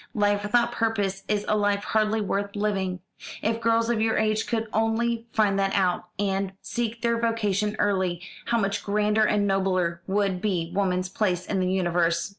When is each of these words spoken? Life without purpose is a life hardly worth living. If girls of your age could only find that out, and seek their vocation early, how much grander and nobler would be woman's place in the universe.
Life 0.15 0.41
without 0.41 0.71
purpose 0.71 1.21
is 1.27 1.45
a 1.47 1.55
life 1.55 1.83
hardly 1.83 2.21
worth 2.21 2.55
living. 2.55 3.01
If 3.43 3.61
girls 3.61 3.87
of 3.87 4.01
your 4.01 4.17
age 4.17 4.47
could 4.47 4.67
only 4.73 5.27
find 5.31 5.59
that 5.59 5.75
out, 5.75 6.05
and 6.17 6.53
seek 6.59 7.03
their 7.03 7.19
vocation 7.19 7.75
early, 7.77 8.19
how 8.45 8.57
much 8.57 8.83
grander 8.83 9.23
and 9.25 9.45
nobler 9.45 10.01
would 10.07 10.41
be 10.41 10.71
woman's 10.73 11.07
place 11.07 11.45
in 11.45 11.59
the 11.59 11.71
universe. 11.71 12.29